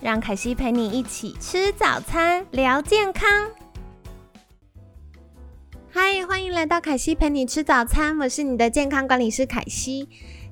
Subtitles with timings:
[0.00, 3.28] 让凯西陪你一起吃早餐，聊健康。
[5.90, 10.08] 嗨，欢迎来到凯西陪你吃早餐，我是你的健康管理师凯西。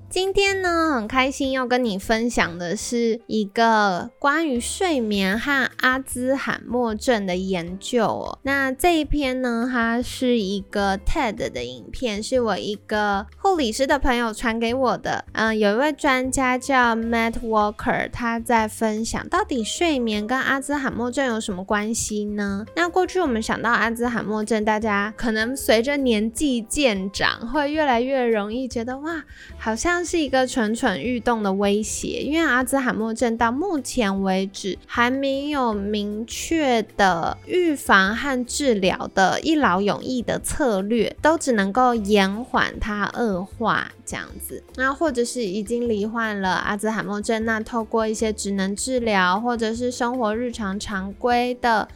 [0.08, 8.38] 今天呢，很开心要跟你分享的是一个关于睡眠和阿兹海默症的研究哦。
[8.42, 15.24] 那这一篇呢，它是一个 TED 的影片，是我一个护理师的朋友传给我的。
[15.32, 22.64] 嗯，有一位专家叫 Matt Walker，他在分享到底睡眠跟阿兹海默症有什么关系呢？
[22.76, 29.24] 那过去我们想到阿兹海默症，大家可能随着年纪渐长，会越来越容易觉得哇，
[29.58, 29.95] 好像。
[30.04, 44.62] 是一个蠢蠢欲动的威胁，因为阿兹海默症到目前为止还没有明确的预防和治疗的一劳永逸的策略，都只能够延缓它恶化这样子。
[44.76, 51.88] 那或者是已经罹患了阿兹海默症，那透过一些职能治疗或者是生活日常常规的。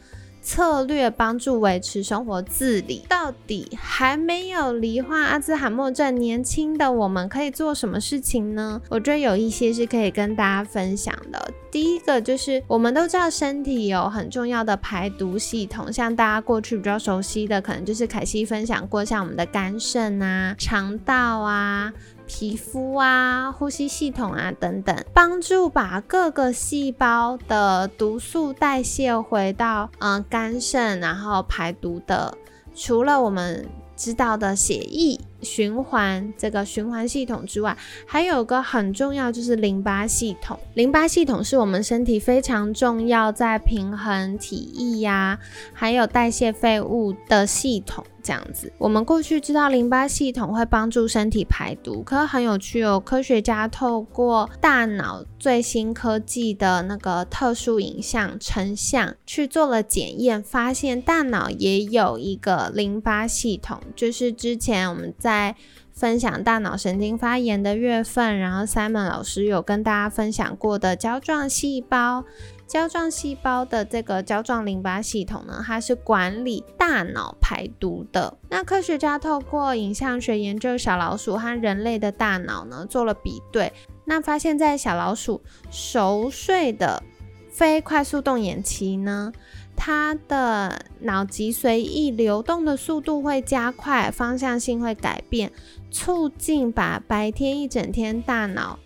[0.43, 8.81] 策略帮助维持生活自理，到底还没有罹患阿兹海默症年轻的我们可以做什么事情呢？
[8.89, 11.51] 我觉得有一些是可以跟大家分享的。
[11.71, 21.93] 第一个就是我们都知道身体有很重要的排毒系统，像大家过去比较熟悉的，可能就是凯西分享过，像我们的肝肾啊、肠道啊。
[22.33, 32.39] 皮肤啊、呼吸系统啊等等，帮助把各个细胞的毒素代谢回到嗯肝肾，然后排毒的。
[32.73, 37.77] 除了我们知道的血液循环这个循环系统之外，
[38.07, 40.57] 还有个很重要就是淋巴系统。
[40.75, 45.41] 淋巴系统是我们身体非常重要，在平衡体液呀，
[45.73, 48.05] 还有代谢废物的系统。
[48.23, 53.01] 这样子，我们过去知道淋巴系统会帮助身体排毒，可是很有趣哦。
[53.01, 63.81] 科学家透过大脑最新科技的那个特殊影像成像去做了检验，发现大脑也有一个淋巴系统。
[63.97, 65.55] 就是之前我们在
[65.93, 72.25] 分享大脑神经发炎的月份，然后 Simon 老师有跟大家分享过的胶状细胞。
[72.71, 78.39] 胶状细胞的这个胶状淋巴系统呢，它是管理大脑排毒的。
[78.49, 83.73] 那科学家透过影像学研究小老鼠和人类的大脑呢，做了比对。
[84.05, 87.03] 那发现，在小老鼠熟睡的
[87.51, 89.33] 非快速动眼期呢，
[89.75, 95.51] 它的脑脊髓液流动的速度会加快，方向性会改变，
[95.91, 98.79] 促进把白天一整天大脑。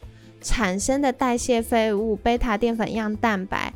[0.45, 3.75] 产生的代谢废物贝塔淀粉样蛋白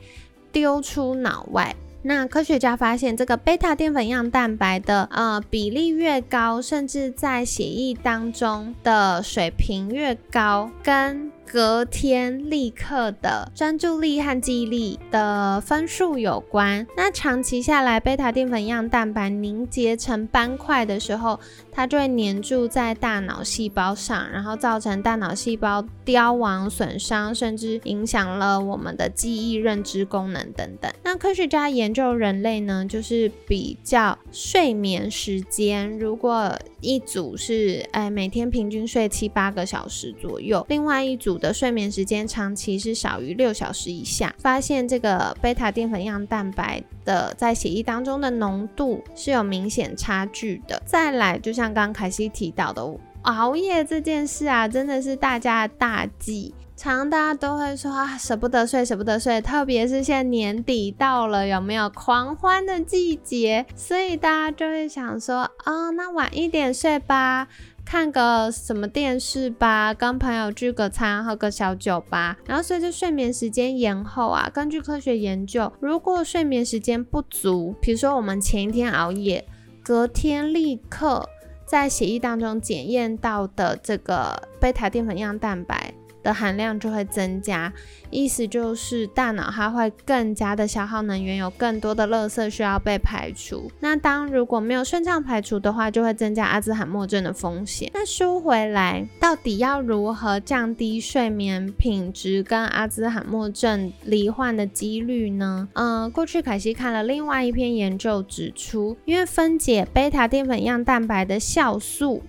[0.52, 1.74] 丢出脑外。
[2.02, 16.86] 那科学家发现，这个贝塔淀粉样蛋白的呃比例越高，甚至在血液当中的水平越高，跟隔天立刻的专注力和记忆力的分数有关。
[16.94, 21.40] 那长期下来，贝塔淀粉样蛋白凝结成斑块的时候，
[21.72, 30.92] 它就会粘住在大脑细胞上，然后造成大脑细胞凋亡、损伤，甚至影响了我们的记忆、认知功能等等。
[31.02, 41.37] 那科学家研究人类呢，就是比较睡眠时间，如果一组是哎每天平均睡七八个小时左右，另外一组。
[41.38, 50.82] 的睡眠时间长期是少于六小时以下，发现这个贝塔淀粉样蛋白的在血液当中的浓度是有明显差距的。
[50.84, 52.84] 再来，就像刚凯西提到的，
[53.22, 56.54] 熬夜这件事啊，真的是大家的大忌。
[56.76, 63.66] 常大家都会说啊，舍不得睡，舍不得睡，特别是现在年底到了，有没有狂欢的季节？
[63.74, 67.48] 所以大家就会想说，啊，那晚一点睡吧。
[67.90, 72.36] 看个什么电视吧，跟朋友聚个餐，喝个小酒吧。
[72.44, 79.42] 然后随着睡眠时间延后啊，根据科学研究，如果睡眠时间不足，比如说我们前一天熬夜，
[79.82, 81.26] 隔天立刻
[81.64, 87.72] 在血液当中检验到的这个贝塔淀粉样蛋白的含量就会增加，
[88.10, 93.70] 意思就是大脑它会更加的消耗能源，有更多的垃圾需要被排除。
[93.80, 97.90] 那当如果没有顺畅排除的话，就会增加阿兹海默症的风险。
[97.94, 105.68] 那说回来，到底要如何降低睡眠品质跟阿兹海默症罹患的几率呢？
[105.74, 112.22] 嗯，过去凯西看了另外一篇研究指出，因为分解贝塔淀粉样蛋白的酵素，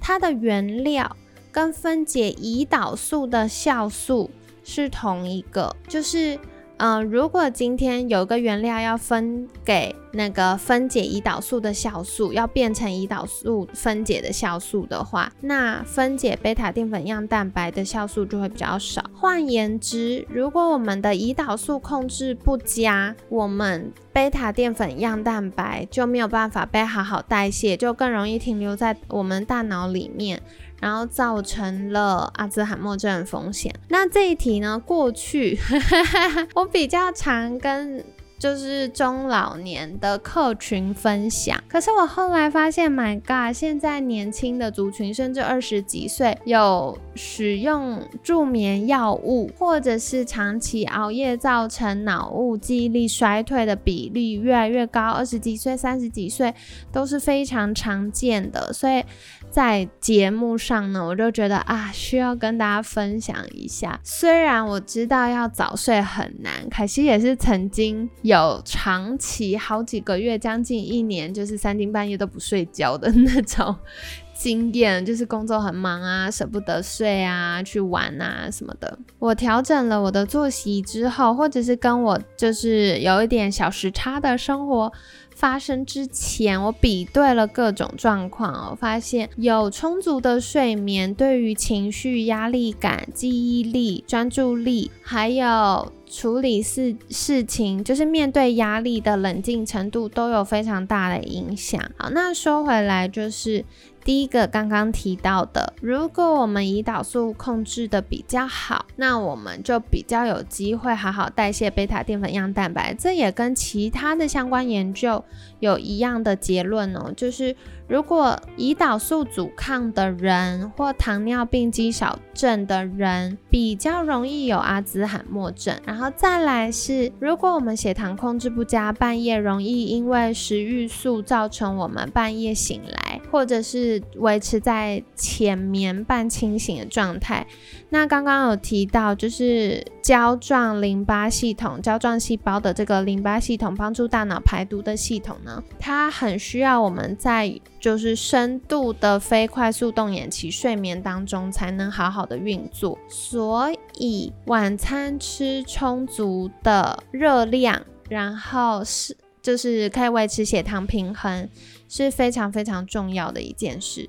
[0.00, 1.16] 它的原料。
[1.52, 4.30] 跟分解胰岛素的酵素
[4.62, 6.38] 是同一个，就是，
[6.76, 19.04] 嗯，如果今天有个原料要分给那个分解胰岛素的酵素，要变成胰岛素分解的酵素的话，那分解贝塔淀粉样蛋白的酵素就会比较少。
[19.14, 30.42] 换言之，如果我们的胰岛素控制不佳，我们贝塔淀粉样蛋白就没有办法被好好代谢，就更容易停留在我们大脑里面。
[30.80, 33.70] 然后造成了阿兹海默症风险。
[33.88, 34.78] 那这一题呢？
[34.82, 35.58] 过去
[36.56, 38.02] 我比较常跟。
[38.40, 56.54] 就是中老年的客群分享，可是我后来发现，My God，现在年轻的族群，甚至二十几岁有使用助眠药物，或者是长期熬夜造成脑雾、记忆力衰退的比例越来越高，二十几岁、三十几岁
[56.90, 58.72] 都是非常常见的。
[58.72, 59.04] 所以
[59.50, 63.98] 在节目上呢，我就觉得啊，需要跟大家分享一下。
[64.04, 68.08] 虽然我知道要早睡很难，凯西也是曾经。
[68.22, 73.74] 有长期好几个月，将近一年，就是三更半夜都不睡觉的那种
[74.34, 78.98] 经验，就是工作很忙啊，舍不得睡啊，去玩啊什么的。
[79.18, 84.92] 我调整了我的作息之后，或者是跟我就是有一点小时差的生活
[85.40, 95.90] 发生之前，我比对了各种状况，我发现有充足的睡眠，对于情绪、压力感、记忆力、专注力，还有。
[96.12, 101.80] 处理事事情，就是面对压力的冷静程度都有非常大的影响。
[101.96, 103.64] 好，那说回来就是。
[104.02, 112.94] 第一个刚刚提到的，如果我们胰岛素控制的比较好，那我们就比较有机会好好代谢贝塔淀粉样蛋白。
[112.94, 115.22] 这也跟其他的相关研究
[115.58, 117.56] 有一样的结论哦，就是
[117.88, 125.76] 如果胰岛素阻抗的人或糖尿病肌少症的人比较容易有阿兹海默症。
[125.84, 137.46] 然后再来是，如果我们血糖控制不佳，半夜容易因为食欲素造成我们半夜醒来，或者是维持在浅眠半清醒的状态。
[137.88, 152.98] 那刚刚有提到，就是胶状淋巴系统、胶状细胞的这个淋巴系统，帮助大脑排毒的系统呢，它很需要我们在就是深度的非快速动眼期睡眠当中才能好好的运作。
[153.08, 159.16] 所以晚餐吃充足的热量，然后是
[159.50, 161.48] 就是可以维持血糖平衡。
[161.92, 164.08] 是非常非常重要的一件事，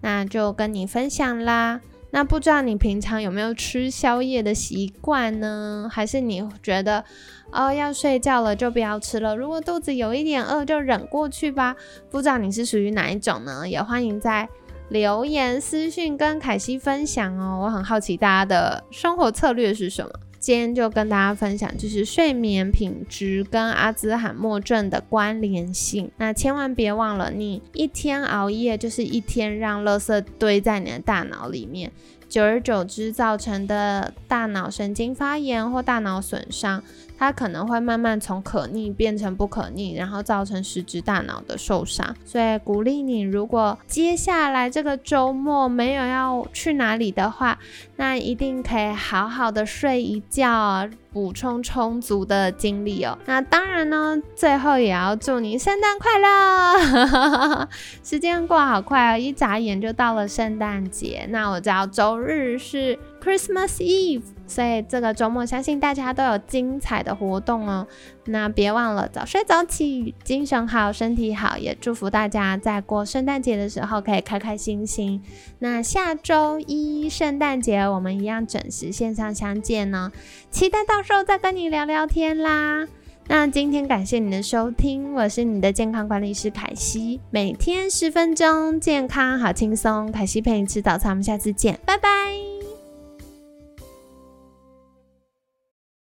[0.00, 1.80] 那就跟你分享啦。
[2.10, 5.88] 那不知道你平常有没有吃宵夜的习惯呢？
[5.88, 7.04] 还是你觉得
[7.52, 9.36] 哦要睡觉了就不要吃了？
[9.36, 11.76] 如果肚子有一点饿就忍过去吧。
[12.10, 13.68] 不知道你是属于哪一种呢？
[13.68, 14.48] 也欢迎在
[14.88, 17.60] 留言私讯跟凯西分享哦。
[17.62, 20.10] 我很好奇大家的生活策略是什么。
[20.40, 26.10] 今天就跟大家分享，就是睡眠品质跟阿兹海默症的关联性。
[26.16, 31.92] 那千万别忘了，你一天熬夜就是一天让垃圾堆在你的大脑里面，
[32.26, 36.82] 久而久之造成的大脑神经发炎或大脑损伤。
[37.20, 42.16] 它可能会慢慢从可逆变成不可逆，然后造成实质大脑的受伤。
[42.24, 47.58] 所以鼓励你，如果接下来这个周末没有要去哪里的话，
[47.96, 50.88] 那一定可以好好的睡一觉。
[51.12, 53.18] 补充充足的精力哦。
[53.26, 57.68] 那当然呢，最后也要祝你圣诞快乐！
[58.02, 61.26] 时间过好快哦，一眨眼就到了圣诞节。
[61.30, 67.86] 那我知道周日是 Christmas Eve，所以这个周末相信大家都有精彩的活动哦。
[68.30, 71.56] 那别忘了早睡早起，精神好，身体好。
[71.56, 75.22] 也祝福大家在过圣诞节的时候可以开开心心。
[75.60, 80.10] 那下周一圣诞节我们一样准时线上相见呢，
[80.50, 80.80] 期待。
[80.90, 82.88] 到时候再跟你聊聊天啦。
[83.28, 90.10] 那今天感谢你的收听，我是你的健康管理师凯西，每天十分钟，健康好轻松。
[90.10, 92.59] 凯西陪你吃早餐，我们下次见，拜拜。